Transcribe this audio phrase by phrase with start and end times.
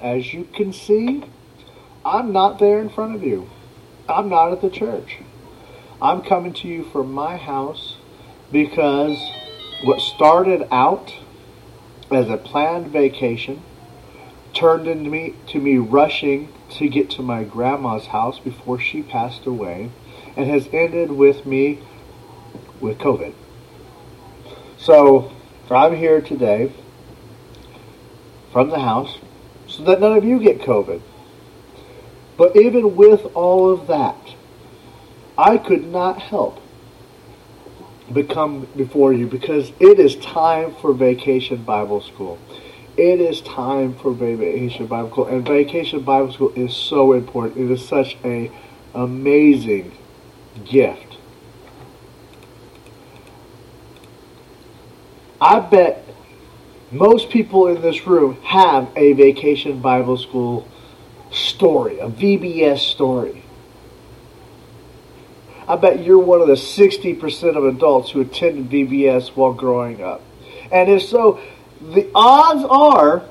[0.00, 1.24] as you can see,
[2.04, 3.48] I'm not there in front of you.
[4.08, 5.18] I'm not at the church.
[6.00, 7.96] I'm coming to you from my house
[8.50, 9.18] because
[9.82, 11.14] what started out
[12.10, 13.62] as a planned vacation
[14.54, 19.46] turned into me to me rushing to get to my grandma's house before she passed
[19.46, 19.90] away
[20.36, 21.78] and has ended with me
[22.80, 23.34] with COVID.
[24.78, 25.30] So
[25.70, 26.72] I'm here today
[28.52, 29.18] from the house
[29.70, 31.00] so that none of you get COVID.
[32.36, 34.34] But even with all of that,
[35.38, 36.60] I could not help
[38.10, 42.38] but come before you because it is time for Vacation Bible School.
[42.96, 47.56] It is time for Vacation Bible School, and Vacation Bible School is so important.
[47.56, 48.50] It is such a
[48.94, 49.92] amazing
[50.64, 51.16] gift.
[55.40, 56.04] I bet
[56.90, 60.66] most people in this room have a Vacation Bible School
[61.30, 63.44] story, a VBS story.
[65.68, 70.20] I bet you're one of the 60% of adults who attended VBS while growing up.
[70.72, 71.40] And if so,
[71.80, 73.22] the odds are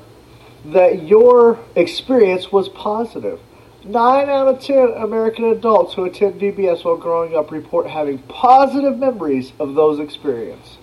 [0.66, 3.40] that your experience was positive.
[3.84, 8.98] Nine out of ten American adults who attend VBS while growing up report having positive
[8.98, 10.79] memories of those experiences.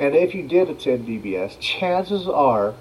[0.00, 2.74] And if you did attend VBS, chances are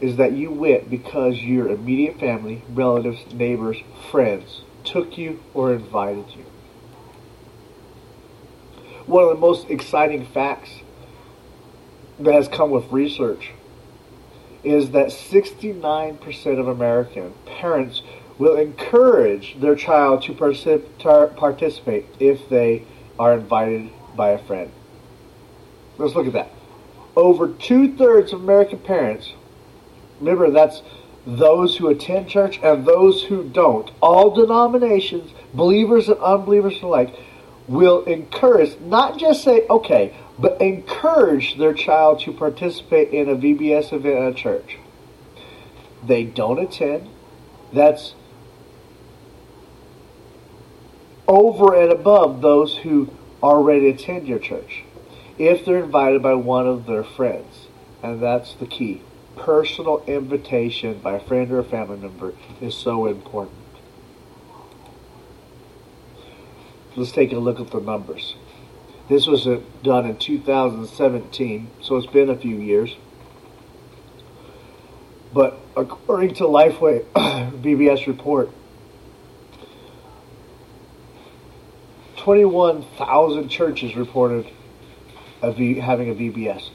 [0.00, 3.78] is that you went because your immediate family, relatives, neighbors,
[4.10, 6.44] friends took you or invited you.
[9.06, 10.70] One of the most exciting facts
[12.18, 13.52] that has come with research
[14.62, 18.02] is that 69% of American parents
[18.36, 22.84] will encourage their child to participate if they
[23.18, 24.70] are invited by a friend.
[25.98, 26.50] Let's look at that.
[27.16, 29.32] Over two thirds of American parents
[30.20, 30.82] Remember, that's
[31.26, 33.90] those who attend church and those who don't.
[34.00, 37.14] All denominations, believers and unbelievers alike,
[37.66, 43.92] will encourage, not just say, okay, but encourage their child to participate in a VBS
[43.92, 44.78] event at a church.
[46.06, 47.08] They don't attend.
[47.72, 48.14] That's
[51.26, 53.10] over and above those who
[53.42, 54.84] already attend your church.
[55.38, 57.68] If they're invited by one of their friends.
[58.02, 59.02] And that's the key
[59.36, 63.58] personal invitation by a friend or a family member is so important.
[66.96, 68.36] Let's take a look at the numbers.
[69.08, 69.46] This was
[69.82, 72.96] done in 2017, so it's been a few years.
[75.32, 78.50] But according to Lifeway VBS report,
[82.16, 84.46] 21,000 churches reported
[85.52, 86.70] having a VBS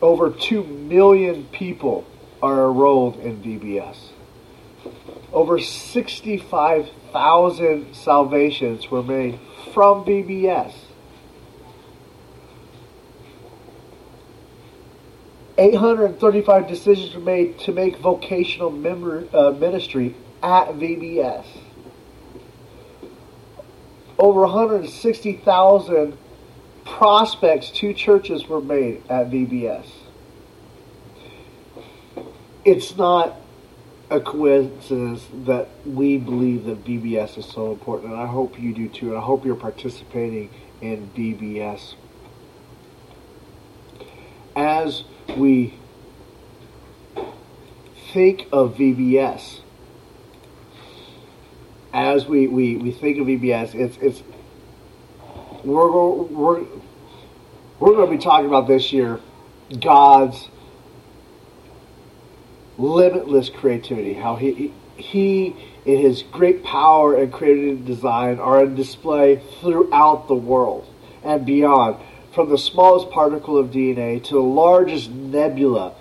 [0.00, 2.06] over 2 million people
[2.42, 3.96] are enrolled in VBS.
[5.32, 9.38] Over 65,000 salvations were made
[9.74, 10.72] from VBS.
[15.58, 21.44] 835 decisions were made to make vocational member, uh, ministry at VBS.
[24.16, 26.16] Over 160,000
[26.88, 29.86] prospects two churches were made at VBS.
[32.64, 33.36] It's not
[34.10, 38.88] a coincidence that we believe that VBS is so important, and I hope you do
[38.88, 40.50] too, and I hope you're participating
[40.80, 41.94] in VBS.
[44.56, 45.04] As
[45.36, 45.74] we
[48.12, 49.60] think of VBS,
[51.92, 54.22] as we, we, we think of VBS, it's, it's
[55.64, 56.64] we're, we're,
[57.80, 59.20] we're going to be talking about this year
[59.80, 60.48] God's
[62.78, 65.54] limitless creativity, how he, he
[65.84, 70.86] in his great power and creative design are on display throughout the world
[71.22, 71.96] and beyond,
[72.32, 75.94] from the smallest particle of DNA to the largest nebula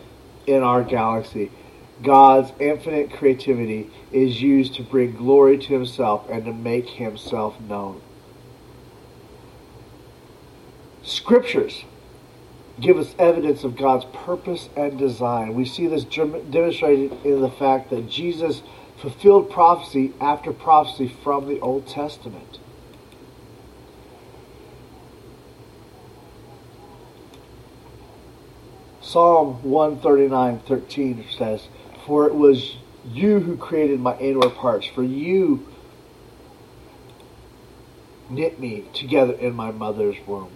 [0.45, 1.51] in our galaxy.
[2.03, 8.01] God's infinite creativity is used to bring glory to himself and to make himself known.
[11.07, 11.85] Scriptures
[12.81, 15.55] give us evidence of God's purpose and design.
[15.55, 18.61] We see this demonstrated in the fact that Jesus
[18.97, 22.59] fulfilled prophecy after prophecy from the Old Testament.
[28.99, 31.69] Psalm 139:13 says,
[32.05, 32.75] "For it was
[33.09, 35.65] you who created my inward parts, for you
[38.29, 40.49] knit me together in my mother's womb."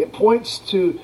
[0.00, 0.98] It points to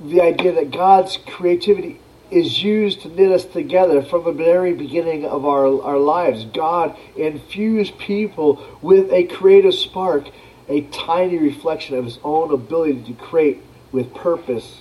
[0.00, 2.00] the idea that God's creativity
[2.30, 6.44] is used to knit us together from the very beginning of our, our lives.
[6.46, 10.28] God infused people with a creative spark,
[10.68, 13.62] a tiny reflection of his own ability to create
[13.92, 14.80] with purpose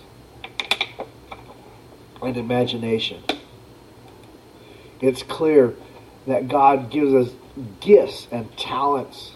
[2.22, 3.24] and imagination.
[5.00, 5.76] It's clear
[6.28, 7.36] that God gives us
[7.80, 9.34] gifts and talents.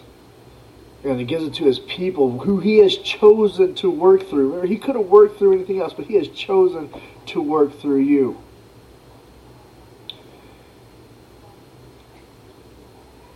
[1.04, 4.48] And he gives it to his people who he has chosen to work through.
[4.48, 6.90] Remember, He could have worked through anything else, but he has chosen
[7.26, 8.38] to work through you.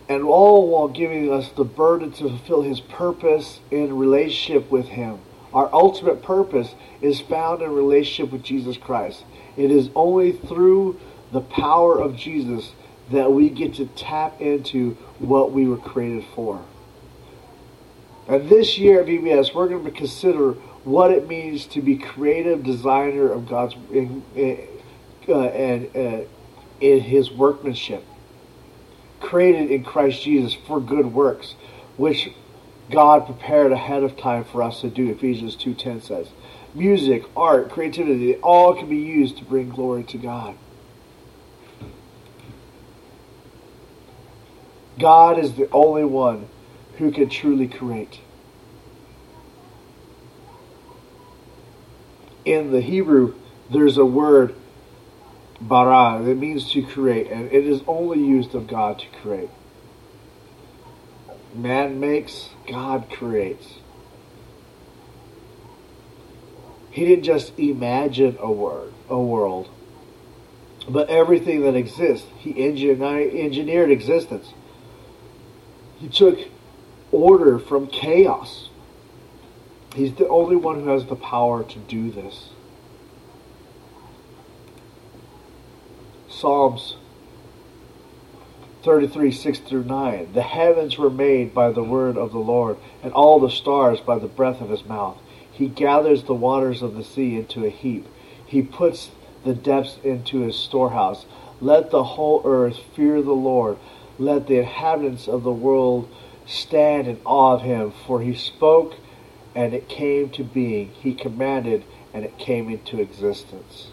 [0.09, 5.19] And all while giving us the burden to fulfill his purpose in relationship with him.
[5.53, 9.25] Our ultimate purpose is found in relationship with Jesus Christ.
[9.57, 10.99] It is only through
[11.33, 12.71] the power of Jesus
[13.11, 16.63] that we get to tap into what we were created for.
[18.27, 20.51] And this year at VBS, we're going to consider
[20.83, 24.23] what it means to be creative designer of God's in,
[25.27, 26.25] uh, and uh,
[26.81, 28.03] in His workmanship,
[29.19, 31.55] created in Christ Jesus for good works,
[31.95, 32.29] which
[32.91, 35.09] God prepared ahead of time for us to do.
[35.09, 36.27] Ephesians two ten says,
[36.73, 40.55] music, art, creativity, all can be used to bring glory to God.
[44.99, 46.47] God is the only one
[46.97, 48.19] who can truly create.
[52.45, 53.35] In the Hebrew,
[53.71, 54.55] there's a word,
[55.59, 59.49] bara, that means to create, and it is only used of God to create.
[61.53, 63.79] Man makes, God creates.
[66.89, 69.69] He didn't just imagine a word, a world,
[70.89, 72.27] but everything that exists.
[72.39, 74.53] He engineered existence.
[75.99, 76.39] He took
[77.11, 78.69] order from chaos.
[79.95, 82.49] He's the only one who has the power to do this.
[86.29, 86.97] Psalms
[88.83, 90.33] 33, 6 through 9.
[90.33, 94.19] The heavens were made by the word of the Lord, and all the stars by
[94.19, 95.17] the breath of his mouth.
[95.51, 98.07] He gathers the waters of the sea into a heap.
[98.45, 99.09] He puts
[99.43, 101.25] the depths into his storehouse.
[101.59, 103.77] Let the whole earth fear the Lord.
[104.19, 106.07] Let the inhabitants of the world
[106.47, 108.95] stand in awe of him, for he spoke
[109.53, 110.89] and it came to being.
[111.01, 111.83] He commanded
[112.13, 113.87] and it came into existence.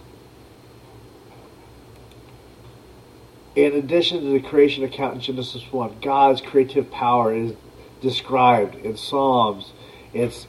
[3.56, 7.52] In addition to the creation account in Genesis 1, God's creative power is
[8.00, 9.72] described in Psalms,
[10.12, 10.46] it's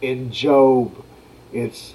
[0.00, 1.04] in Job,
[1.52, 1.94] it's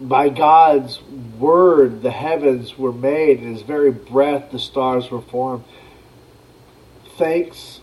[0.00, 1.00] by God's
[1.38, 5.64] word, the heavens were made, and His very breath, the stars were formed.
[7.16, 7.80] Thanks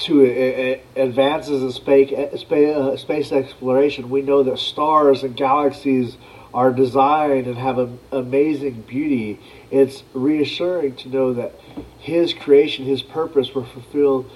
[0.00, 6.16] to advances in space, uh, space exploration, we know that stars and galaxies
[6.52, 9.38] are designed and have an amazing beauty.
[9.70, 11.52] It's reassuring to know that
[11.98, 14.30] His creation, His purpose, were fulfilled.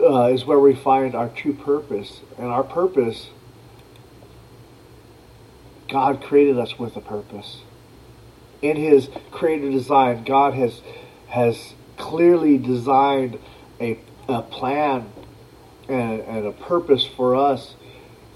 [0.00, 3.28] Uh, is where we find our true purpose, and our purpose
[5.92, 7.58] God created us with a purpose.
[8.62, 10.80] In his creative design, God has
[11.28, 13.38] has clearly designed
[13.78, 13.98] a,
[14.32, 15.10] a plan
[15.88, 17.74] and, and a purpose for us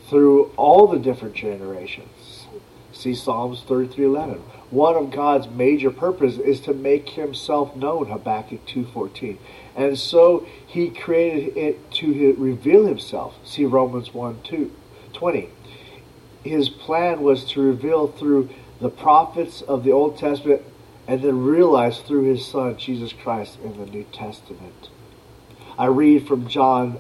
[0.09, 2.47] through all the different generations.
[2.93, 4.41] See Psalms 33:11.
[4.71, 9.39] One of God's major purposes is to make himself known, Habakkuk 2:14.
[9.77, 13.37] And so he created it to reveal himself.
[13.45, 14.71] See Romans 1 2,
[15.13, 15.51] 20
[16.47, 18.49] his plan was to reveal through
[18.81, 20.63] the prophets of the Old Testament
[21.07, 24.89] and then realize through his son Jesus Christ in the New Testament.
[25.79, 26.99] I read from John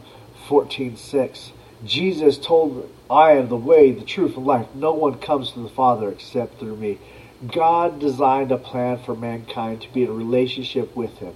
[0.48, 1.52] 14:6.
[1.84, 4.66] Jesus told, "I am the way, the truth, and life.
[4.74, 6.98] No one comes to the Father except through me."
[7.52, 11.34] God designed a plan for mankind to be in a relationship with him.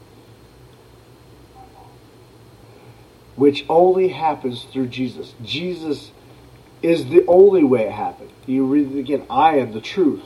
[3.37, 5.35] Which only happens through Jesus.
[5.43, 6.11] Jesus
[6.83, 8.31] is the only way it happened.
[8.47, 9.23] You read it again.
[9.29, 10.25] I am the truth.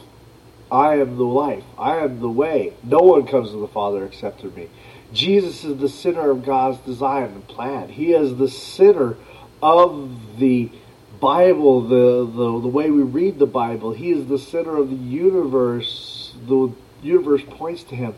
[0.75, 1.63] I am the life.
[1.79, 2.73] I am the way.
[2.83, 4.69] No one comes to the Father except through me.
[5.13, 7.89] Jesus is the center of God's design and plan.
[7.91, 9.17] He is the center
[9.63, 10.73] of the
[11.21, 13.93] Bible, the, the, the way we read the Bible.
[13.93, 16.35] He is the center of the universe.
[16.49, 18.15] The universe points to him.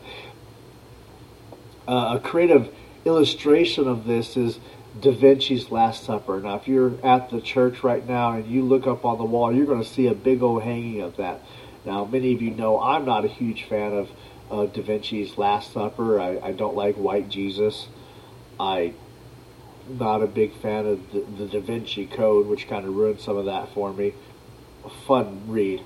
[1.87, 2.73] Uh, a creative
[3.05, 4.59] illustration of this is
[4.99, 6.39] Da Vinci's Last Supper.
[6.39, 9.53] Now, if you're at the church right now and you look up on the wall,
[9.53, 11.41] you're going to see a big old hanging of that.
[11.87, 14.09] Now, many of you know I'm not a huge fan of
[14.51, 16.19] uh, Da Vinci's Last Supper.
[16.19, 17.87] I, I don't like white Jesus.
[18.59, 18.93] I'm
[19.87, 23.37] not a big fan of the, the Da Vinci Code, which kind of ruined some
[23.37, 24.13] of that for me.
[25.07, 25.81] Fun read,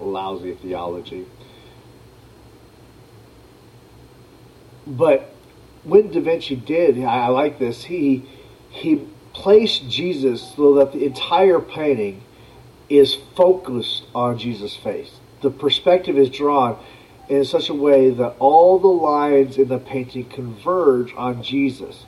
[0.00, 1.26] lousy theology.
[4.86, 5.34] But
[5.84, 7.84] when Da Vinci did, I, I like this.
[7.84, 8.26] He
[8.70, 12.22] he placed Jesus so that the entire painting
[12.88, 15.18] is focused on Jesus' face.
[15.42, 16.78] The perspective is drawn
[17.28, 22.06] in such a way that all the lines in the painting converge on Jesus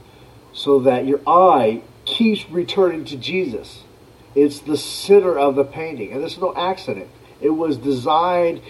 [0.53, 3.85] so that your eye keeps returning to Jesus.
[4.35, 6.13] It's the center of the painting.
[6.13, 7.09] And this is no accident.
[7.41, 8.61] It was designed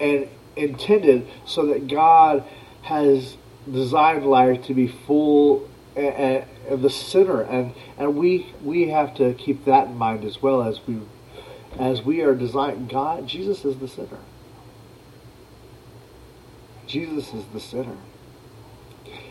[0.00, 2.44] and intended so that God
[2.82, 3.36] has
[3.70, 9.64] designed life to be full and, the center and and we we have to keep
[9.66, 10.98] that in mind as well as we
[11.78, 14.18] as we are designed God Jesus is the center
[16.86, 17.96] Jesus is the center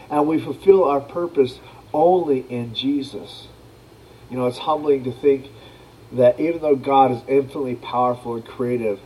[0.09, 1.59] and we fulfill our purpose
[1.93, 3.47] only in Jesus.
[4.29, 5.47] You know, it's humbling to think
[6.11, 8.99] that even though God is infinitely powerful and creative,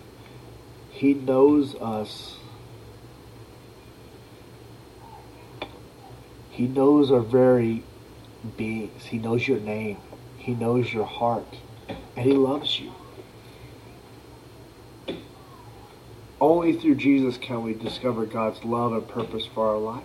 [0.90, 2.38] He knows us.
[6.50, 7.84] He knows our very
[8.58, 9.06] beings.
[9.06, 9.98] He knows your name.
[10.38, 11.58] He knows your heart.
[11.88, 12.92] And He loves you.
[16.40, 20.04] Only through Jesus can we discover God's love and purpose for our life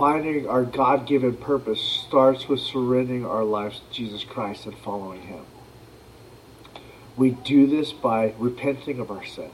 [0.00, 5.20] finding our God given purpose starts with surrendering our lives to Jesus Christ and following
[5.20, 5.44] Him.
[7.18, 9.50] We do this by repenting of our sin.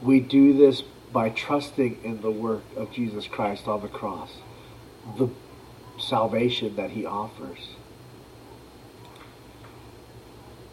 [0.00, 4.38] We do this by trusting in the work of Jesus Christ on the cross,
[5.18, 5.28] the
[5.98, 7.72] salvation that He offers.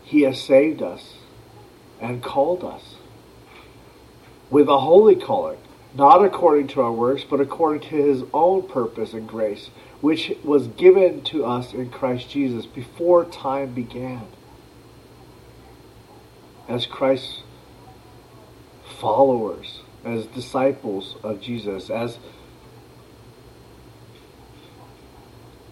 [0.04, 1.16] He has saved us
[2.02, 2.96] and called us
[4.50, 5.58] with a holy calling
[5.94, 9.70] not according to our works, but according to his own purpose and grace,
[10.02, 14.28] which was given to us in Christ Jesus before time began.
[16.68, 17.42] As Christ's
[19.00, 22.20] followers, as disciples of Jesus, as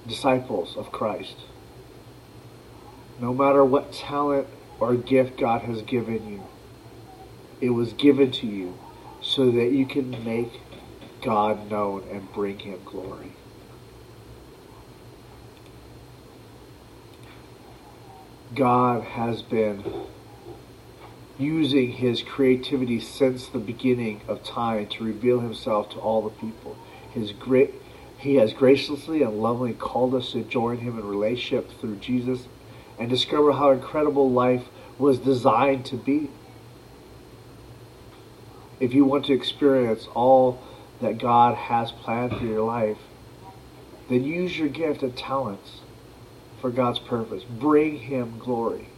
[0.07, 1.35] disciples of Christ.
[3.19, 4.47] No matter what talent
[4.79, 6.43] or gift God has given you,
[7.61, 8.77] it was given to you
[9.21, 10.61] so that you can make
[11.21, 13.33] God known and bring him glory.
[18.53, 19.83] God has been
[21.37, 26.77] using his creativity since the beginning of time to reveal himself to all the people.
[27.11, 27.73] His great
[28.17, 32.47] he has graciously and lovingly called us to join him in relationship through Jesus
[32.99, 34.65] and discover how incredible life
[34.97, 36.29] was designed to be
[38.79, 40.59] if you want to experience all
[41.01, 42.97] that God has planned for your life,
[44.09, 45.81] then use your gift and talents
[46.61, 47.43] for God's purpose.
[47.43, 48.89] Bring Him glory.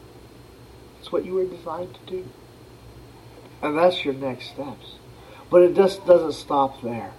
[0.99, 2.29] It's what you were designed to do.
[3.61, 4.95] And that's your next steps.
[5.49, 7.13] But it just doesn't stop there.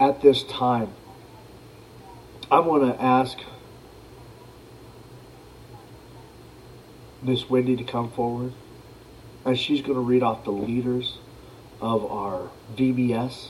[0.00, 0.94] At this time,
[2.50, 3.36] I want to ask
[7.20, 8.54] Miss Wendy to come forward,
[9.44, 11.18] and she's going to read off the leaders
[11.82, 13.48] of our VBS.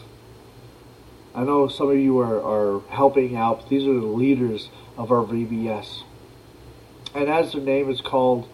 [1.36, 3.68] I know some of you are, are helping out.
[3.68, 6.02] These are the leaders of our VBS.
[7.14, 8.48] And as their name is called,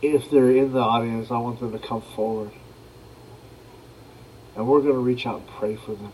[0.00, 2.52] if they're in the audience, I want them to come forward.
[4.56, 6.12] And we're going to reach out and pray for them.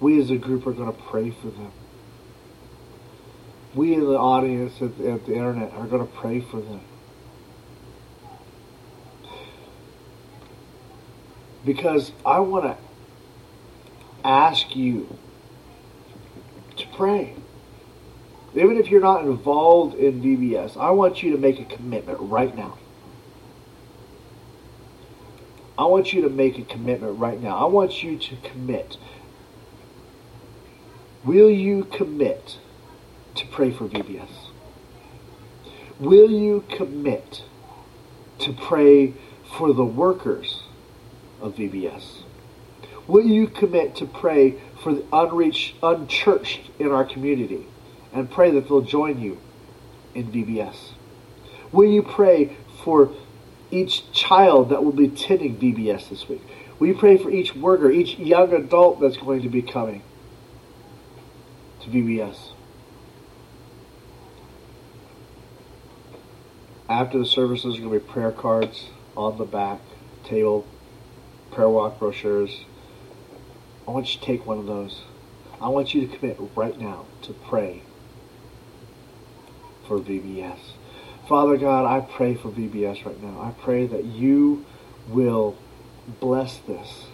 [0.00, 1.72] We as a group are going to pray for them
[3.74, 6.80] we in the audience at, at the internet are going to pray for them.
[11.64, 12.76] Because I want to
[14.24, 15.16] ask you
[16.76, 17.34] to pray.
[18.54, 22.54] Even if you're not involved in VBS, I want you to make a commitment right
[22.54, 22.78] now.
[25.82, 27.56] I want you to make a commitment right now.
[27.56, 28.98] I want you to commit.
[31.24, 32.58] Will you commit
[33.34, 34.30] to pray for VBS?
[35.98, 37.42] Will you commit
[38.38, 39.14] to pray
[39.56, 40.62] for the workers
[41.40, 42.22] of VBS?
[43.08, 47.66] Will you commit to pray for the unreached, unchurched in our community
[48.12, 49.40] and pray that they'll join you
[50.14, 50.92] in VBS?
[51.72, 53.12] Will you pray for
[53.72, 56.42] each child that will be attending VBS this week?
[56.78, 60.02] We pray for each worker, each young adult that's going to be coming
[61.80, 62.52] to VBS?
[66.92, 69.80] after the services, there's going to be prayer cards on the back
[70.24, 70.66] table,
[71.50, 72.64] prayer walk brochures.
[73.88, 75.02] I want you to take one of those.
[75.60, 77.82] I want you to commit right now to pray
[79.88, 80.58] for VBS.
[81.28, 83.40] Father God, I pray for VBS right now.
[83.40, 84.64] I pray that you
[85.08, 85.56] will
[86.20, 87.06] bless this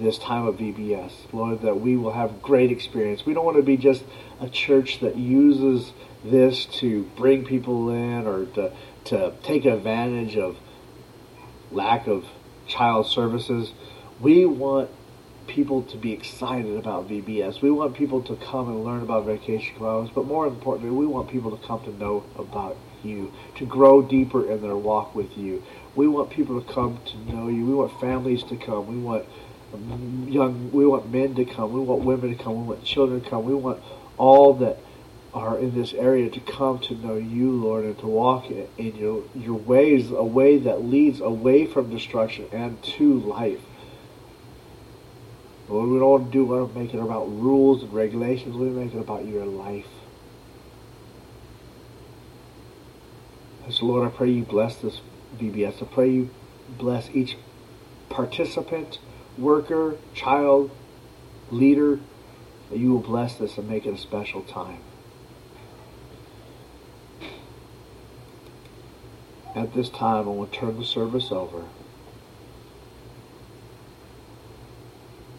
[0.00, 1.12] this time of VBS.
[1.32, 3.24] Lord, that we will have great experience.
[3.24, 4.02] We don't want to be just
[4.40, 5.92] a church that uses
[6.24, 8.72] this to bring people in or to,
[9.04, 10.56] to take advantage of
[11.70, 12.24] lack of
[12.66, 13.72] child services.
[14.20, 14.90] We want
[15.46, 17.60] people to be excited about VBS.
[17.60, 21.30] We want people to come and learn about vacation Bibles, but more importantly, we want
[21.30, 25.62] people to come to know about you, to grow deeper in their walk with you.
[25.94, 27.64] We want people to come to know you.
[27.66, 28.86] We want families to come.
[28.86, 29.26] We want
[29.72, 30.72] um, young.
[30.72, 31.72] We want men to come.
[31.72, 32.62] We want women to come.
[32.62, 33.44] We want children to come.
[33.44, 33.82] We want
[34.16, 34.78] all that
[35.34, 39.24] are in this area to come to know you, Lord, and to walk in your
[39.34, 43.60] your ways, a way that leads away from destruction and to life.
[45.68, 48.54] Lord, we don't want to do want to make it about rules and regulations.
[48.54, 49.88] We make it about your life.
[53.70, 55.00] So, Lord, I pray you bless this
[55.38, 55.82] VBS.
[55.82, 56.30] I pray you
[56.78, 57.36] bless each
[58.10, 58.98] participant,
[59.38, 60.70] worker, child,
[61.50, 61.98] leader,
[62.70, 64.80] that you will bless this and make it a special time.
[69.54, 71.64] At this time, I will turn the service over.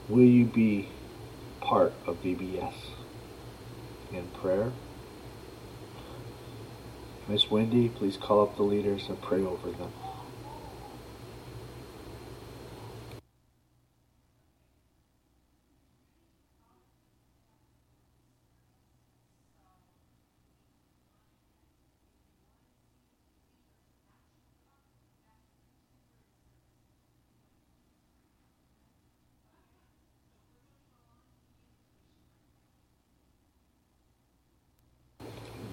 [0.08, 0.90] Will you be
[1.62, 2.74] part of VBS
[4.12, 4.72] in prayer?
[7.28, 9.92] Miss Wendy, please call up the leaders and pray over them.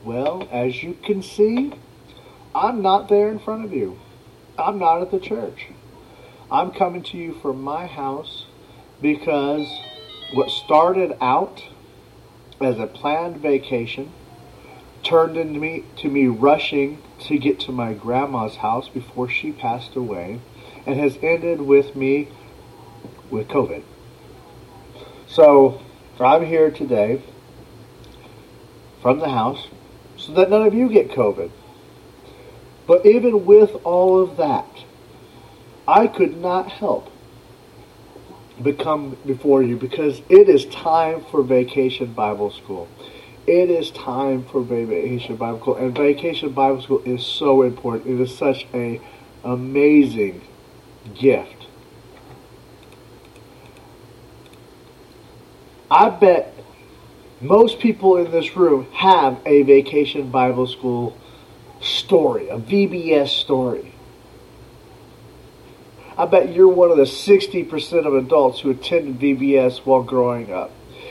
[0.04, 1.72] Well, as you can see,
[2.54, 3.98] I'm not there in front of you.
[4.56, 5.66] I'm not at the church.
[6.50, 8.46] I'm coming to you from my house
[9.00, 9.66] because
[10.32, 11.64] what started out
[12.60, 14.12] as a planned vacation
[15.02, 19.96] turned into me to me rushing to get to my grandma's house before she passed
[19.96, 20.38] away
[20.86, 22.28] and has ended with me
[23.30, 23.82] with COVID.
[25.26, 25.80] So
[26.20, 27.20] I'm here today
[29.00, 29.66] from the house
[30.22, 31.50] so that none of you get COVID.
[32.86, 34.84] But even with all of that,
[35.86, 37.10] I could not help
[38.58, 42.88] but come before you because it is time for Vacation Bible School.
[43.46, 48.06] It is time for Vacation Bible School, and Vacation Bible School is so important.
[48.06, 49.00] It is such a
[49.42, 50.42] amazing
[51.18, 51.66] gift.
[55.90, 56.54] I bet
[57.42, 61.16] most people in this room have a vacation Bible school
[61.80, 63.92] story, a VBS story.
[66.16, 70.70] I bet you're one of the 60% of adults who attended VBS while growing up.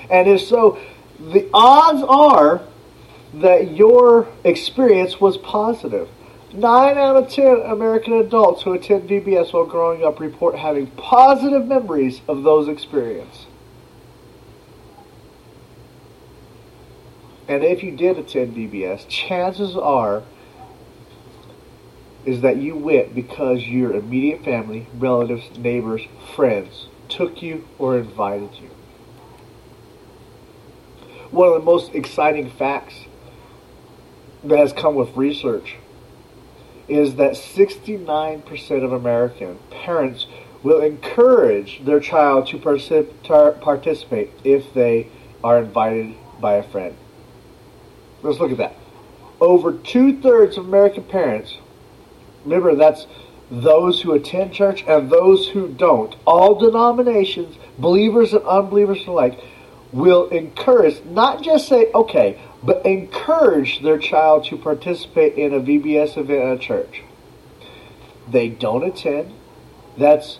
[0.09, 0.79] And if so,
[1.19, 2.61] the odds are
[3.35, 6.07] that your experience was positive.
[6.53, 11.65] Nine out of ten American adults who attend VBS while growing up report having positive
[11.65, 13.47] memories of those experiences.
[17.47, 20.23] And if you did attend VBS, chances are
[22.23, 26.01] is that you went because your immediate family, relatives, neighbors,
[26.35, 28.69] friends took you or invited you.
[31.31, 33.05] One of the most exciting facts
[34.43, 35.75] that has come with research
[36.87, 40.27] is that 69% of American parents
[40.61, 45.07] will encourage their child to participate if they
[45.43, 46.95] are invited by a friend.
[48.23, 48.75] Let's look at that.
[49.39, 51.57] Over two thirds of American parents,
[52.45, 53.07] remember that's
[53.49, 59.39] those who attend church and those who don't, all denominations, believers and unbelievers alike,
[59.91, 66.17] will encourage, not just say, okay, but encourage their child to participate in a VBS
[66.17, 67.03] event at a church.
[68.29, 69.33] They don't attend.
[69.97, 70.39] That's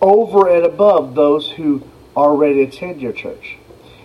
[0.00, 1.82] over and above those who
[2.16, 3.58] already attend your church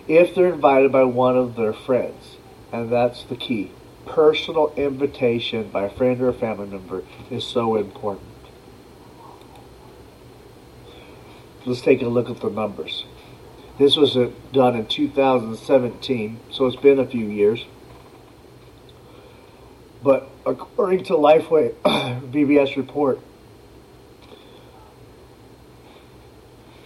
[0.08, 2.36] if they're invited by one of their friends.
[2.72, 3.72] And that's the key.
[4.06, 8.26] Personal invitation by a friend or a family member is so important.
[11.64, 13.04] Let's take a look at the numbers.
[13.78, 14.16] This was
[14.52, 17.64] done in 2017, so it's been a few years.
[20.02, 23.20] But according to Lifeway VBS report,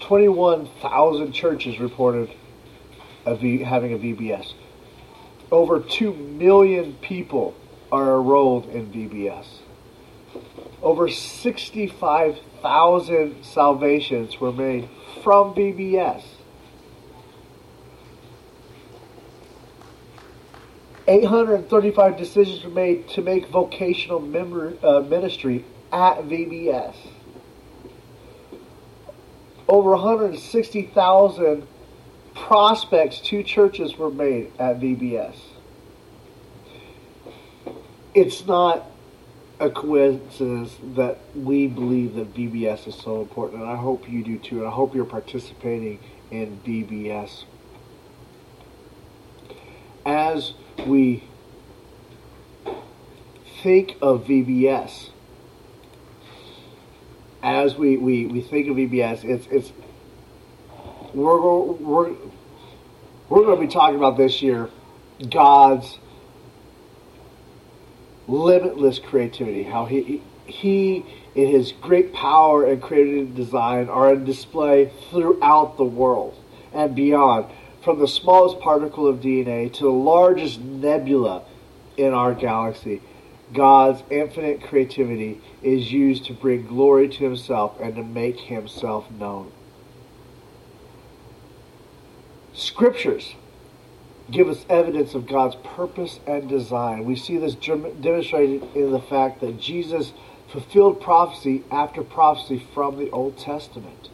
[0.01, 2.31] 21,000 churches reported
[3.31, 4.55] a v, having a VBS.
[5.51, 7.55] Over 2 million people
[7.93, 9.47] are enrolled in VBS.
[10.83, 14.89] Over 65,000 salvations were made
[15.23, 16.25] from VBS.
[21.07, 26.97] 835 decisions were made to make vocational member, uh, ministry at VBS.
[29.69, 31.67] Over 160,000
[32.41, 35.37] prospects two churches were made at VBS.
[38.15, 38.87] It's not
[39.61, 44.39] a coincidence that we believe that VBS is so important, and I hope you do
[44.39, 46.01] too, and I hope you're participating
[46.31, 47.45] in VBS.
[50.07, 50.55] As
[50.87, 51.23] we
[53.63, 55.11] think of VBS,
[57.43, 59.73] as we, we, we think of VBS, it's it's
[61.15, 62.15] we're we're
[63.31, 64.69] we're going to be talking about this year
[65.31, 65.99] God's
[68.29, 74.93] limitless creativity, how he he in his great power and creative design are on display
[75.11, 76.37] throughout the world
[76.75, 77.47] and beyond
[77.83, 81.45] from the smallest particle of DNA to the largest nebula
[81.97, 83.01] in our galaxy,
[83.53, 89.53] God's infinite creativity is used to bring glory to himself and to make himself known.
[92.61, 93.37] Scriptures
[94.31, 97.07] give us evidence of God's purpose and design.
[97.07, 100.13] We see this demonstrated in the fact that Jesus
[100.47, 104.11] fulfilled prophecy after prophecy from the Old Testament.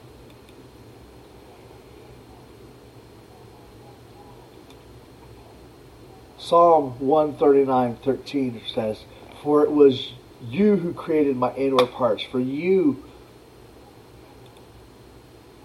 [6.39, 9.05] Psalm 139:13 says,
[9.43, 10.13] "For it was
[10.49, 13.03] you who created my inward parts, for you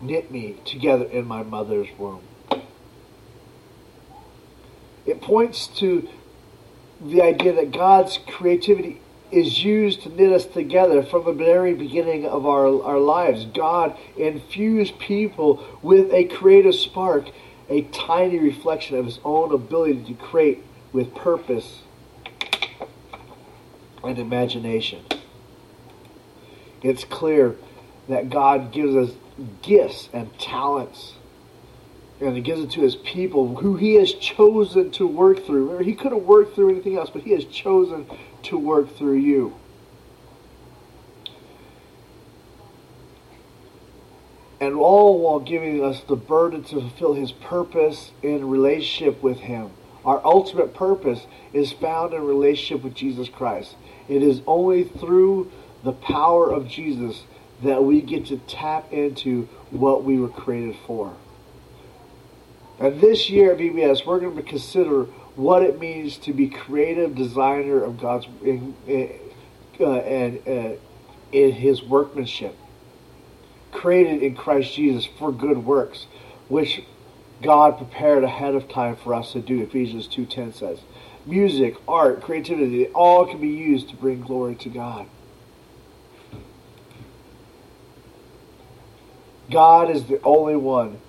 [0.02, 2.22] knit me together in my mother's womb."
[5.12, 6.08] It points to
[7.02, 12.26] the idea that God's creativity is used to knit us together from the very beginning
[12.26, 13.44] of our, our lives.
[13.44, 17.30] God infused people with a creative spark,
[17.68, 21.82] a tiny reflection of his own ability to create with purpose
[24.06, 25.04] and imagination.
[26.82, 27.58] It's clear
[28.08, 29.18] that God gives us
[29.62, 31.16] gifts and talents.
[32.22, 35.64] And he gives it to his people who he has chosen to work through.
[35.64, 38.06] Remember, he could have worked through anything else, but he has chosen
[38.44, 39.56] to work through you.
[44.60, 49.72] And all while giving us the burden to fulfill his purpose in relationship with him.
[50.06, 53.76] Our ultimate purpose is found in relationship with Jesus Christ.
[54.08, 55.52] It is only through
[55.84, 57.24] the power of Jesus
[57.64, 61.16] that we get to tap into what we were created for.
[62.80, 65.04] And this year at VBS, we're going to consider
[65.36, 68.76] what it means to be creative designer of God's in,
[69.80, 70.78] uh, and uh,
[71.32, 72.58] in His workmanship,
[73.72, 76.08] created in Christ Jesus for good works,
[76.50, 76.84] which
[77.42, 79.62] God prepared ahead of time for us to do.
[79.62, 80.80] Ephesians 2.10 says.
[81.26, 85.08] Music, art, creativity, all can be used to bring glory to God.
[89.52, 91.00] God is the only one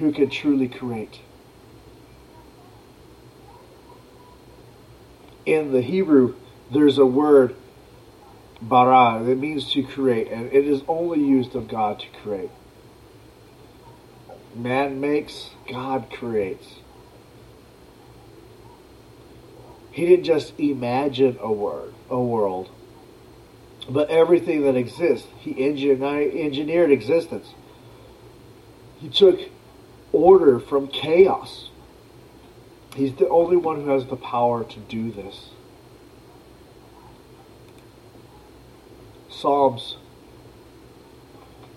[0.00, 1.20] who can truly create.
[5.44, 6.34] In the Hebrew,
[6.72, 7.54] there's a word,
[8.62, 12.50] bara, that means to create, and it is only used of God to create.
[14.54, 16.66] Man makes, God creates.
[19.92, 22.70] He didn't just imagine a word, a world,
[23.88, 25.28] but everything that exists.
[25.38, 27.48] He engineered existence.
[28.98, 29.40] He took
[30.12, 31.68] order from chaos.
[32.94, 35.50] He's the only one who has the power to do this.
[39.28, 39.96] Psalms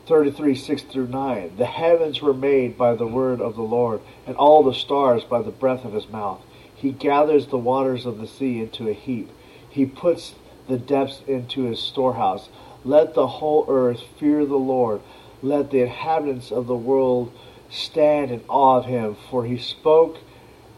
[0.05, 1.53] 33, 6 through 9.
[1.57, 5.41] The heavens were made by the word of the Lord, and all the stars by
[5.41, 6.41] the breath of his mouth.
[6.75, 9.29] He gathers the waters of the sea into a heap.
[9.69, 10.35] He puts
[10.67, 12.49] the depths into his storehouse.
[12.83, 15.01] Let the whole earth fear the Lord.
[15.41, 17.31] Let the inhabitants of the world
[17.73, 19.17] stand in awe of him.
[19.29, 20.19] For he spoke,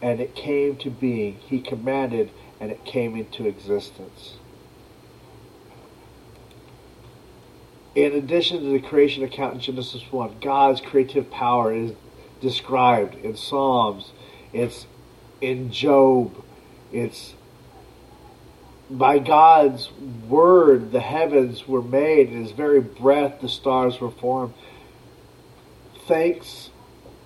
[0.02, 1.36] and it came to being.
[1.46, 2.30] He commanded,
[2.60, 4.36] and it came into existence.
[7.94, 11.92] In addition to the creation account in Genesis 1, God's creative power is
[12.42, 14.12] described in Psalms,
[14.52, 14.86] it's
[15.40, 16.44] in Job,
[16.92, 17.34] it's
[18.90, 19.90] by God's
[20.28, 24.52] word, the heavens were made, and His very breath, the stars were formed.
[26.06, 26.70] Thanks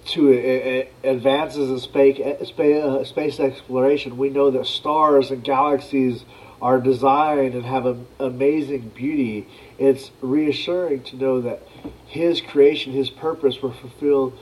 [0.06, 6.24] to advances in space, uh, space exploration, we know that stars and galaxies
[6.62, 9.46] are designed and have an amazing beauty.
[9.78, 11.62] It's reassuring to know that
[12.06, 14.38] His creation, His purpose, were fulfilled.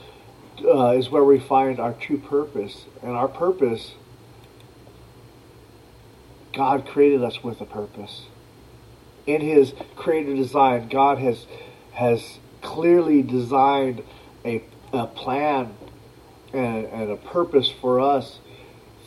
[0.59, 3.93] Uh, is where we find our true purpose, and our purpose
[6.53, 8.23] God created us with a purpose.
[9.25, 11.45] In His creative design, God has
[11.93, 14.03] has clearly designed
[14.45, 14.63] a,
[14.93, 15.73] a plan
[16.53, 18.39] and, and a purpose for us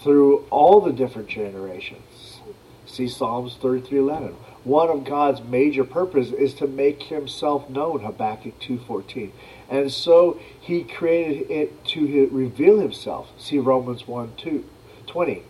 [0.02, 2.40] through all the different generations.
[2.86, 4.34] See Psalms 33:11.
[4.64, 9.32] One of God's major purposes is to make himself known, Habakkuk 2:14.
[9.68, 13.30] And so he created it to reveal himself.
[13.38, 14.64] See Romans 1 2,
[15.06, 15.42] 20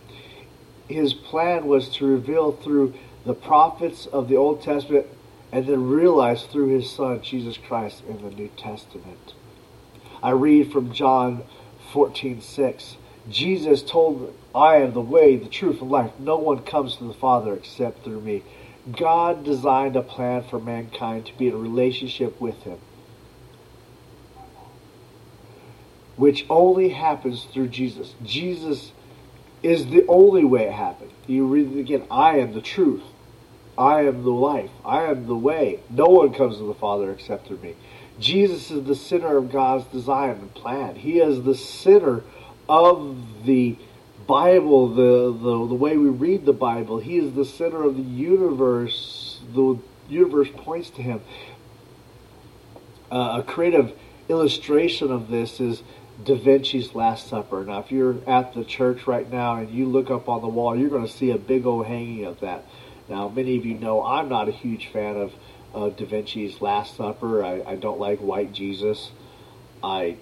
[0.87, 2.93] his plan was to reveal through
[3.25, 5.07] the prophets of the Old Testament
[5.51, 9.33] and then realize through his son Jesus Christ in the New Testament.
[10.23, 11.43] I read from John
[11.91, 12.95] 14:6.
[13.29, 16.11] Jesus told, "I am the way, the truth, and life.
[16.17, 18.41] No one comes to the Father except through me."
[18.91, 22.77] God designed a plan for mankind to be in a relationship with him.
[26.15, 28.15] Which only happens through Jesus.
[28.23, 28.91] Jesus
[29.61, 31.11] is the only way it happened.
[31.27, 32.03] You read it again.
[32.11, 33.03] I am the truth.
[33.77, 34.69] I am the life.
[34.85, 35.79] I am the way.
[35.89, 37.73] No one comes to the Father except through me.
[38.19, 40.95] Jesus is the center of God's design and plan.
[40.95, 42.23] He is the center
[42.69, 43.77] of the
[44.27, 46.99] Bible, the, the, the way we read the Bible.
[46.99, 49.41] He is the center of the universe.
[49.53, 51.21] The universe points to him.
[53.11, 53.93] Uh, a creative
[54.29, 55.83] illustration of this is
[56.23, 57.63] Da Vinci's Last Supper.
[57.65, 60.77] Now, if you're at the church right now and you look up on the wall,
[60.77, 62.65] you're going to see a big old hanging of that.
[63.09, 65.33] Now, many of you know I'm not a huge fan of
[65.73, 67.43] uh, Da Vinci's Last Supper.
[67.43, 69.11] I, I don't like white Jesus.
[69.83, 70.17] I'm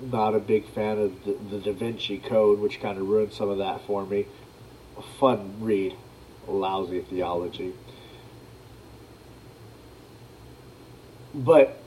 [0.00, 3.48] not a big fan of the, the Da Vinci Code, which kind of ruined some
[3.48, 4.26] of that for me.
[5.18, 5.96] Fun read,
[6.46, 7.72] lousy theology.
[11.34, 11.78] But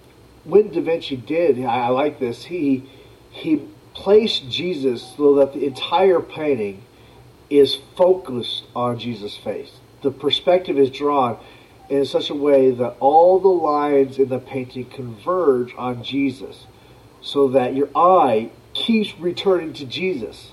[0.43, 2.45] when Da Vinci did, I, I like this.
[2.45, 2.89] He
[3.29, 6.83] he placed Jesus so that the entire painting
[7.49, 9.79] is focused on Jesus' face.
[10.01, 11.37] The perspective is drawn
[11.89, 16.65] in such a way that all the lines in the painting converge on Jesus
[17.21, 20.51] so that your eye keeps returning to Jesus.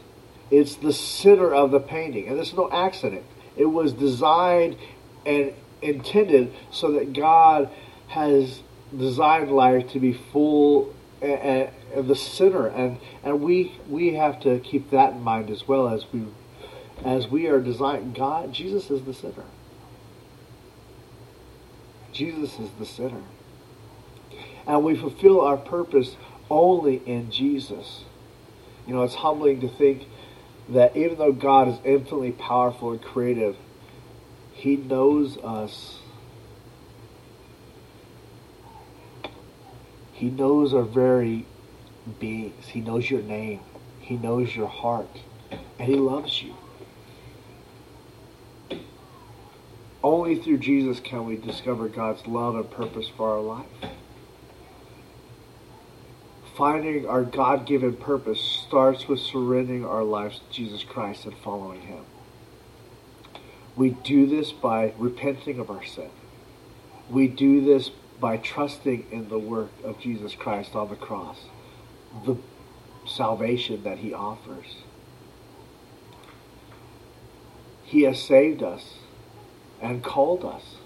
[0.51, 3.25] It's the center of the painting, and this is no accident.
[3.57, 4.77] It was designed
[5.25, 7.71] and intended so that God
[8.09, 8.63] has
[8.97, 14.91] designed life to be full and, the center, and and we we have to keep
[14.91, 16.27] that in mind as well as we
[17.05, 18.15] as we are designed.
[18.15, 19.45] God, Jesus is the center.
[22.13, 23.23] Jesus is the center,
[24.67, 26.17] and we fulfill our purpose
[26.51, 28.05] only in Jesus.
[28.87, 30.07] You know, it's humbling to think
[30.69, 33.57] that even though God is infinitely powerful and creative,
[34.53, 35.99] He knows us
[40.23, 41.47] He knows our very
[42.21, 42.69] beings.
[42.69, 43.59] He knows your name.
[43.99, 45.09] He knows your heart.
[45.51, 46.55] And He loves you.
[50.13, 53.65] Only through Jesus can we discover God's love and purpose for our life.
[56.55, 61.81] Finding our God given purpose starts with surrendering our lives to Jesus Christ and following
[61.81, 62.05] Him.
[63.75, 66.11] We do this by repenting of our sin.
[67.09, 71.39] We do this by trusting in the work of Jesus Christ on the cross,
[72.27, 72.37] the
[73.07, 74.77] salvation that he offers.
[77.85, 78.97] He has saved us
[79.83, 80.77] and called us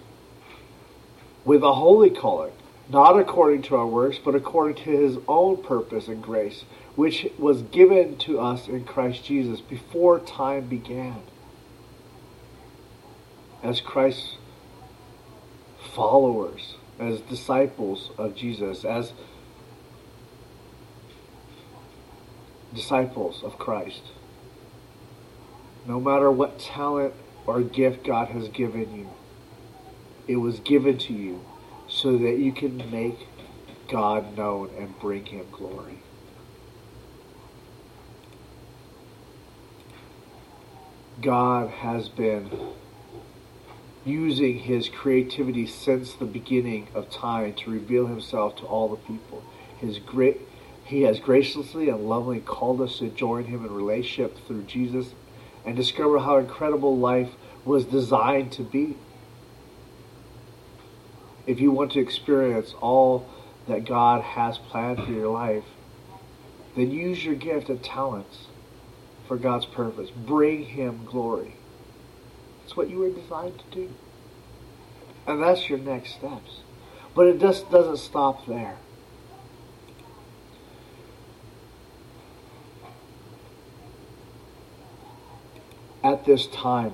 [1.45, 2.53] with a holy calling,
[2.89, 6.65] not according to our works, but according to his own purpose and grace,
[6.97, 11.23] which was given to us in Christ Jesus before time began.
[13.63, 14.37] As Christ's
[15.95, 19.13] followers, as disciples of Jesus, as
[22.75, 24.03] disciples of Christ.
[25.87, 27.15] No matter what talent
[27.47, 29.09] or gift God has given you,
[30.27, 31.45] it was given to you
[31.89, 33.29] so that you can make
[33.89, 36.03] God known and bring him glory.
[41.23, 42.51] God has been
[44.05, 49.43] using his creativity since the beginning of time to reveal himself to all the people.
[49.79, 50.41] His great
[50.85, 55.09] he has graciously and lovingly called us to join him in relationship through Jesus
[55.67, 57.31] and discover how incredible life
[57.65, 58.97] was designed to be.
[61.47, 63.29] If you want to experience all
[63.69, 65.65] that God has planned for your life,
[66.77, 68.47] then use your gift and talents
[69.27, 70.11] for God's purpose.
[70.11, 71.57] Bring Him glory.
[72.65, 73.95] It's what you were designed to do.
[75.27, 76.61] And that's your next steps.
[77.15, 78.77] But it just doesn't stop there.
[86.07, 86.93] At this time,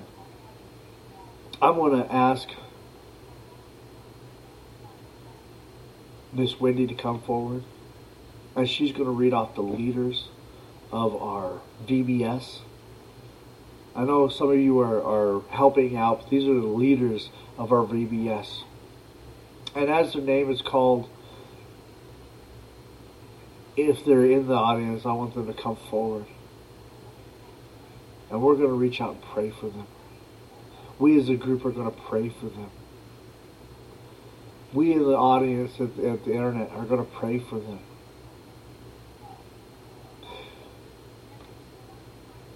[1.61, 2.49] I want to ask
[6.31, 7.63] Miss Wendy to come forward,
[8.55, 10.29] and she's going to read off the leaders
[10.91, 12.61] of our VBS.
[13.95, 16.31] I know some of you are, are helping out.
[16.31, 18.63] These are the leaders of our VBS.
[19.75, 21.07] And as their name is called,
[23.77, 26.25] if they're in the audience, I want them to come forward.
[28.33, 29.85] And we're going to reach out and pray for them.
[30.97, 32.71] We as a group are going to pray for them.
[34.73, 37.79] We in the audience at, at the internet are going to pray for them.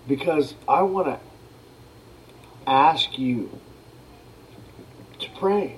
[0.07, 1.19] Because I want to
[2.65, 3.59] ask you
[5.19, 5.77] to pray.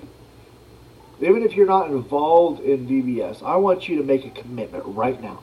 [1.20, 5.20] Even if you're not involved in VBS, I want you to make a commitment right
[5.20, 5.42] now.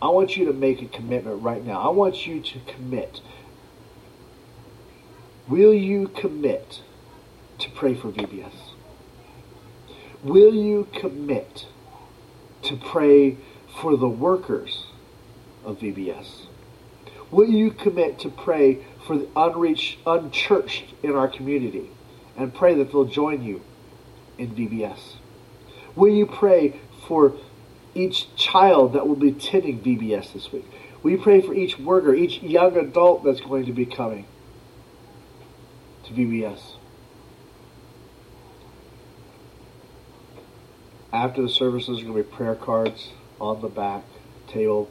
[0.00, 1.80] I want you to make a commitment right now.
[1.80, 3.20] I want you to commit.
[5.48, 6.82] Will you commit
[7.58, 8.52] to pray for VBS?
[10.22, 11.66] Will you commit
[12.62, 13.38] to pray
[13.80, 14.86] for the workers
[15.64, 16.46] of VBS?
[17.30, 21.90] Will you commit to pray for the unreached, unchurched in our community?
[22.38, 23.60] and pray that they'll join you
[24.38, 25.16] in VBS?
[25.96, 27.34] Will you pray for
[27.94, 30.66] each child that will be attending VBS this week?
[31.02, 34.26] We pray for each worker, each young adult that's going to be coming
[36.08, 36.74] to VBS?
[41.12, 44.04] After the services, are going to be prayer cards on the back
[44.46, 44.90] table,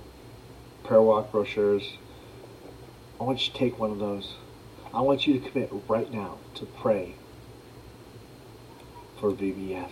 [0.84, 1.98] prayer walk brochures.
[3.20, 4.36] I want you to take one of those.
[4.94, 7.16] I want you to commit right now to pray
[9.20, 9.92] for VBS.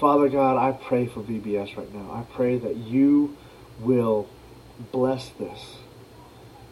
[0.00, 2.10] Father God, I pray for VBS right now.
[2.12, 3.36] I pray that you
[3.80, 4.28] will
[4.92, 5.76] bless this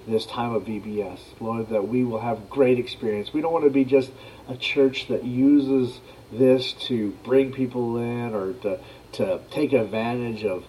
[0.07, 1.19] this time of VBS.
[1.41, 3.33] Lord, that we will have great experience.
[3.33, 4.13] We don't want to be just
[4.47, 8.81] a church that uses this to bring people in or to,
[9.13, 10.65] to take advantage of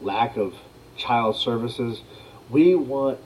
[0.00, 0.54] lack of
[0.96, 2.02] child services.
[2.50, 3.20] We want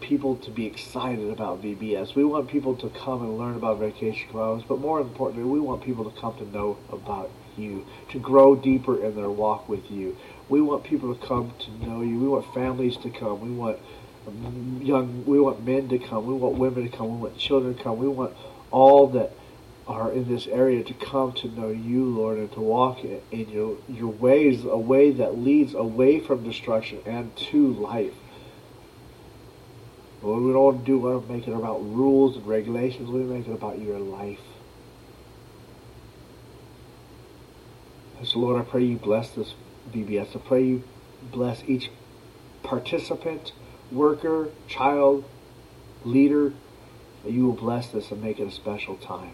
[0.00, 2.16] people to be excited about VBS.
[2.16, 5.84] We want people to come and learn about vacation clubs, but more importantly, we want
[5.84, 10.16] people to come to know about you, to grow deeper in their walk with you.
[10.48, 12.18] We want people to come to know you.
[12.18, 13.40] We want families to come.
[13.40, 13.78] We want
[14.82, 16.26] young, we want men to come.
[16.26, 17.16] We want women to come.
[17.16, 17.98] We want children to come.
[17.98, 18.36] We want
[18.70, 19.32] all that
[19.86, 23.76] are in this area to come to know you, Lord, and to walk in, your
[23.88, 28.14] your ways, a way that leads away from destruction and to life.
[30.22, 33.08] Lord, we don't do want to make it about rules and regulations.
[33.08, 34.38] We make it about your life.
[38.09, 39.54] And so, Lord, I pray you bless this
[39.92, 40.36] VBS.
[40.36, 40.84] I pray you
[41.32, 41.90] bless each
[42.62, 43.52] participant,
[43.90, 45.24] worker, child,
[46.04, 46.52] leader,
[47.24, 49.32] that you will bless this and make it a special time.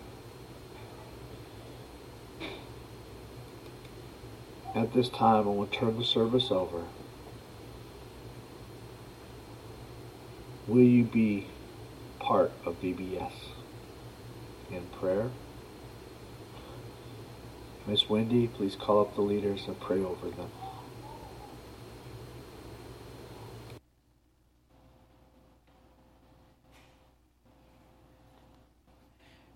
[4.75, 6.85] At this time, I will turn the service over.
[10.67, 11.47] Will you be
[12.19, 13.33] part of VBS
[14.71, 15.31] in prayer?
[17.87, 20.51] Miss Wendy, please call up the leaders and pray over them.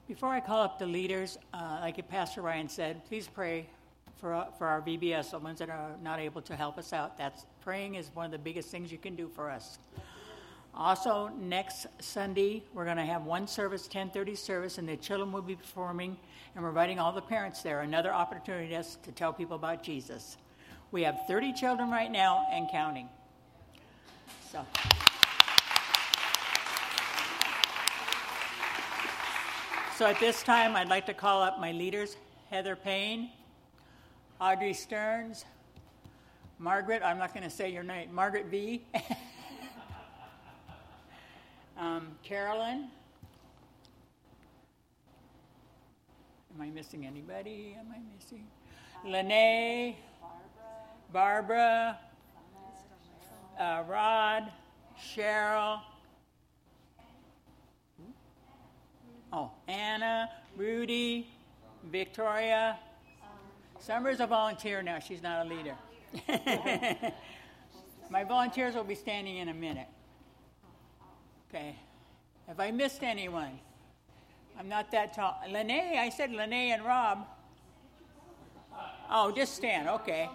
[0.07, 3.67] Before I call up the leaders, uh, like Pastor Ryan said, please pray
[4.17, 7.17] for, for our VBS, the ones that are not able to help us out.
[7.17, 9.79] That's praying is one of the biggest things you can do for us.
[10.75, 15.43] Also, next Sunday, we're going to have one service, 1030 service, and the children will
[15.43, 16.17] be performing,
[16.55, 17.81] and we're inviting all the parents there.
[17.81, 20.37] Another opportunity to tell people about Jesus.
[20.93, 23.09] We have 30 children right now and counting.
[24.51, 24.65] So.
[29.97, 32.17] So at this time, I'd like to call up my leaders
[32.49, 33.31] Heather Payne,
[34.41, 35.45] Audrey Stearns,
[36.59, 38.83] Margaret, I'm not going to say your name, Margaret V.
[41.81, 42.89] Um, Carolyn.
[46.55, 47.75] Am I missing anybody?
[47.79, 48.47] Am I missing?
[49.05, 49.97] Lene,
[51.11, 51.99] Barbara,
[53.59, 54.53] uh, Rod,
[55.01, 55.81] Cheryl,
[59.33, 61.29] Oh, Anna, Rudy,
[61.85, 62.79] Victoria.
[63.79, 64.99] Summer's a volunteer now.
[64.99, 65.77] She's not a leader.
[68.11, 69.87] My volunteers will be standing in a minute.
[71.51, 71.75] Okay.
[72.47, 73.59] Have I missed anyone?
[74.59, 75.41] I'm not that tall.
[75.51, 77.27] Lene, I said Lene and Rob.
[79.11, 79.89] Oh, just stand.
[79.89, 80.29] Okay.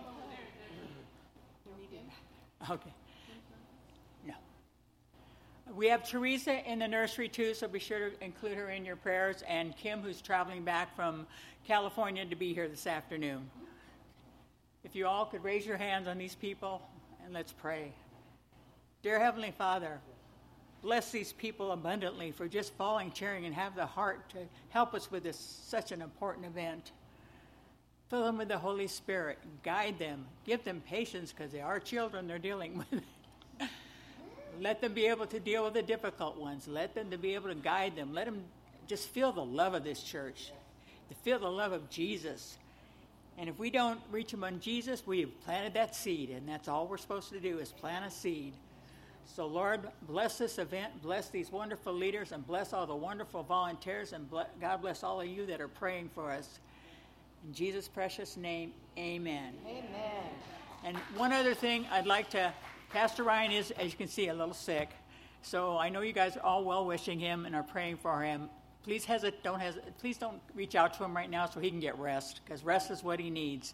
[2.69, 2.93] Okay.
[4.27, 4.33] No.
[5.73, 8.95] We have Teresa in the nursery too, so be sure to include her in your
[8.95, 11.27] prayers, and Kim, who's traveling back from
[11.65, 13.49] California to be here this afternoon.
[14.83, 16.81] If you all could raise your hands on these people,
[17.23, 17.93] and let's pray.
[19.01, 19.99] Dear Heavenly Father,
[20.85, 24.37] bless these people abundantly for just following, cheering, and have the heart to
[24.69, 26.91] help us with this such an important event.
[28.11, 29.39] Fill them with the Holy Spirit.
[29.63, 30.25] Guide them.
[30.45, 33.01] Give them patience because they are children they're dealing with.
[34.61, 36.67] Let them be able to deal with the difficult ones.
[36.67, 38.13] Let them to be able to guide them.
[38.13, 38.43] Let them
[38.87, 40.51] just feel the love of this church,
[41.09, 42.59] to feel the love of Jesus.
[43.39, 46.67] And if we don't reach them on Jesus, we have planted that seed, and that's
[46.67, 48.53] all we're supposed to do is plant a seed.
[49.25, 54.13] So, Lord, bless this event, bless these wonderful leaders, and bless all the wonderful volunteers,
[54.13, 54.29] and
[54.61, 56.59] God bless all of you that are praying for us.
[57.45, 59.53] In Jesus' precious name, amen.
[59.67, 60.23] Amen.
[60.83, 62.53] And one other thing I'd like to,
[62.91, 64.89] Pastor Ryan is, as you can see, a little sick.
[65.41, 68.49] So I know you guys are all well wishing him and are praying for him.
[68.83, 71.79] Please hesitate, don't hesitate, please don't reach out to him right now so he can
[71.79, 73.73] get rest, because rest is what he needs.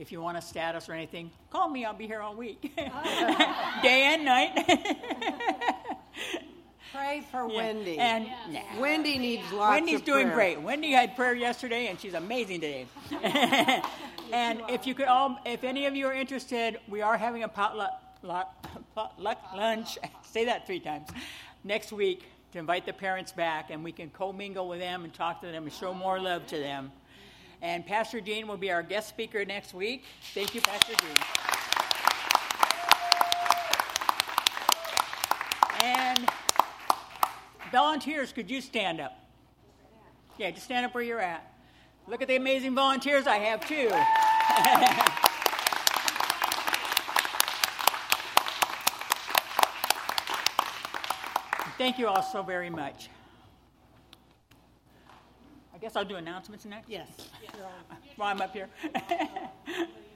[0.00, 1.84] If you want a status or anything, call me.
[1.84, 4.54] I'll be here all week, day and night.
[6.94, 7.56] Pray for Yeah.
[7.56, 7.98] Wendy.
[7.98, 8.26] And
[8.78, 10.54] Wendy needs lots Wendy's of doing prayer.
[10.54, 10.60] great.
[10.62, 12.86] Wendy had prayer yesterday, and she's amazing today.
[14.32, 17.48] and if you could all, if any of you are interested, we are having a
[17.48, 17.92] potluck,
[18.22, 18.54] luck,
[18.94, 19.98] potluck lunch.
[20.22, 21.08] Say that three times
[21.62, 25.42] next week to invite the parents back, and we can commingle with them and talk
[25.42, 26.90] to them and show more love to them.
[27.62, 30.04] And Pastor Dean will be our guest speaker next week.
[30.34, 31.16] Thank you, Pastor Dean.
[35.82, 36.26] And
[37.70, 39.16] volunteers, could you stand up?
[40.38, 41.52] Yeah, just stand up where you're at.
[42.08, 43.90] Look at the amazing volunteers I have, too.
[51.76, 53.08] Thank you all so very much.
[55.80, 56.90] I guess I'll do announcements next.
[56.90, 57.08] Yes.
[58.16, 58.68] While I'm up here.